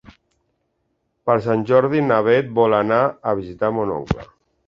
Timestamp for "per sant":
1.29-1.65